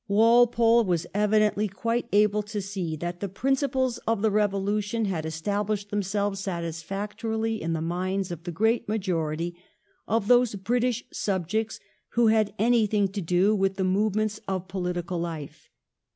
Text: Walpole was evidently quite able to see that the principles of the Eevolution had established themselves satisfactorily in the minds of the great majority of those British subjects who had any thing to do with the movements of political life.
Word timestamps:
Walpole 0.07 0.83
was 0.83 1.05
evidently 1.13 1.67
quite 1.67 2.07
able 2.11 2.41
to 2.41 2.59
see 2.59 2.95
that 2.95 3.19
the 3.19 3.29
principles 3.29 3.99
of 4.07 4.23
the 4.23 4.31
Eevolution 4.31 5.05
had 5.05 5.27
established 5.27 5.91
themselves 5.91 6.39
satisfactorily 6.39 7.61
in 7.61 7.73
the 7.73 7.83
minds 7.83 8.31
of 8.31 8.43
the 8.43 8.51
great 8.51 8.89
majority 8.89 9.55
of 10.07 10.27
those 10.27 10.55
British 10.55 11.03
subjects 11.13 11.79
who 12.13 12.29
had 12.29 12.51
any 12.57 12.87
thing 12.87 13.09
to 13.09 13.21
do 13.21 13.55
with 13.55 13.75
the 13.75 13.83
movements 13.83 14.39
of 14.47 14.67
political 14.67 15.19
life. 15.19 15.69